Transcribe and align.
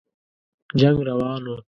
جنګ 0.79 0.97
روان 1.09 1.41
وو. 1.49 1.55